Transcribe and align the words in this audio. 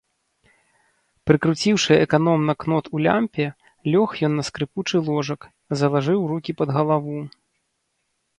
Прыкруціўшы 1.31 1.93
эканомна 2.05 2.55
кнот 2.63 2.85
у 2.95 3.01
лямпе, 3.09 3.45
лёг 3.97 4.09
ён 4.29 4.33
на 4.39 4.43
скрыпучы 4.49 4.97
ложак, 5.11 5.41
залажыў 5.83 6.25
рукі 6.33 6.51
пад 6.65 6.69
галаву. 6.79 7.17